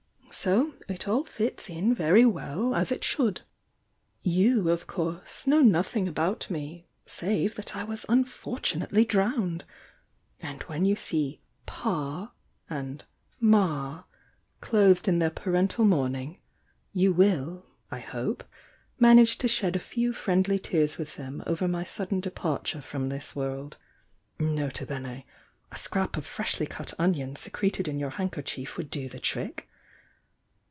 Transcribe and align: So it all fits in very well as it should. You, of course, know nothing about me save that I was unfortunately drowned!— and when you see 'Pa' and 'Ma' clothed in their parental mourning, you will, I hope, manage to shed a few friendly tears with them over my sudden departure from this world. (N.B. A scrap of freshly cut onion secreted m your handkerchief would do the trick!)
So 0.33 0.73
it 0.87 1.07
all 1.07 1.25
fits 1.25 1.69
in 1.69 1.93
very 1.93 2.25
well 2.25 2.73
as 2.73 2.91
it 2.91 3.03
should. 3.03 3.41
You, 4.23 4.69
of 4.69 4.87
course, 4.87 5.45
know 5.45 5.61
nothing 5.61 6.07
about 6.07 6.49
me 6.49 6.87
save 7.05 7.53
that 7.55 7.75
I 7.75 7.83
was 7.83 8.07
unfortunately 8.09 9.05
drowned!— 9.05 9.65
and 10.39 10.61
when 10.63 10.85
you 10.85 10.95
see 10.95 11.41
'Pa' 11.67 12.31
and 12.67 13.03
'Ma' 13.39 14.03
clothed 14.61 15.07
in 15.07 15.19
their 15.19 15.29
parental 15.29 15.85
mourning, 15.85 16.39
you 16.91 17.13
will, 17.13 17.67
I 17.91 17.99
hope, 17.99 18.43
manage 18.97 19.37
to 19.39 19.47
shed 19.47 19.75
a 19.75 19.79
few 19.79 20.11
friendly 20.13 20.57
tears 20.57 20.97
with 20.97 21.17
them 21.17 21.43
over 21.45 21.67
my 21.67 21.83
sudden 21.83 22.19
departure 22.19 22.81
from 22.81 23.09
this 23.09 23.35
world. 23.35 23.77
(N.B. 24.39 24.63
A 24.65 25.75
scrap 25.75 26.17
of 26.17 26.25
freshly 26.25 26.65
cut 26.65 26.93
onion 26.97 27.35
secreted 27.35 27.87
m 27.87 27.99
your 27.99 28.11
handkerchief 28.11 28.75
would 28.77 28.89
do 28.89 29.07
the 29.07 29.19
trick!) 29.19 29.67